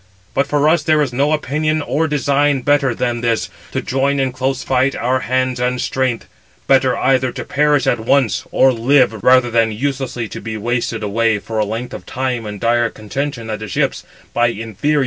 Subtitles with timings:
[0.33, 4.31] But for us there is no opinion or design better than this, to join in
[4.31, 6.27] close fight our hands and strength.
[6.65, 11.03] Better, either to perish at once, or live, rather than thus uselessly to be wasted
[11.03, 14.03] away 497 for a length of time in dire contention at the ships,
[14.33, 14.99] by inferior men."